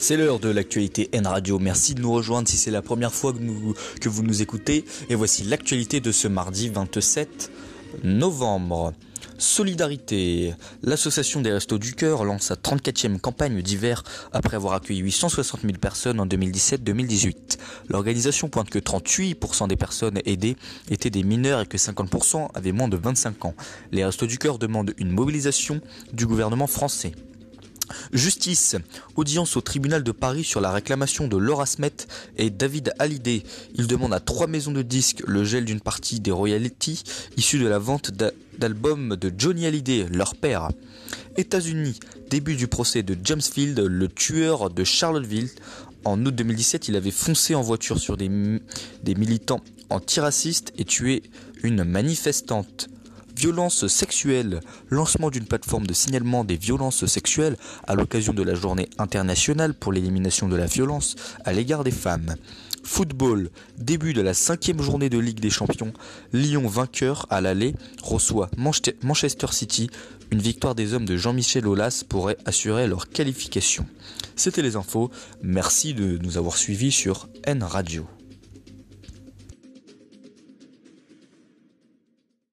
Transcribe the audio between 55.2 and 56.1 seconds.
d'une plateforme de